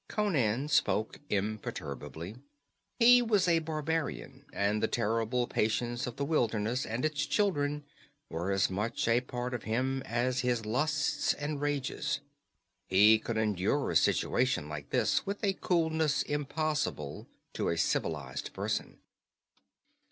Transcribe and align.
Conan 0.07 0.67
spoke 0.67 1.19
imperturbably. 1.29 2.37
He 2.97 3.21
was 3.21 3.47
a 3.47 3.59
barbarian, 3.59 4.45
and 4.51 4.81
the 4.81 4.87
terrible 4.87 5.45
patience 5.45 6.07
of 6.07 6.15
the 6.15 6.25
wilderness 6.25 6.87
and 6.87 7.05
its 7.05 7.23
children 7.23 7.83
was 8.27 8.49
as 8.63 8.69
much 8.71 9.07
a 9.07 9.21
part 9.21 9.53
of 9.53 9.61
him 9.65 10.01
as 10.07 10.39
his 10.39 10.65
lusts 10.65 11.35
and 11.35 11.61
rages. 11.61 12.19
He 12.87 13.19
could 13.19 13.37
endure 13.37 13.91
a 13.91 13.95
situation 13.95 14.67
like 14.67 14.89
this 14.89 15.23
with 15.27 15.43
a 15.43 15.53
coolness 15.53 16.23
impossible 16.23 17.27
to 17.53 17.69
a 17.69 17.77
civilized 17.77 18.53
person. 18.53 18.97